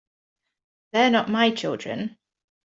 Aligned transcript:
They're 0.93 1.11
not 1.11 1.29
my 1.29 1.51
children. 1.51 2.17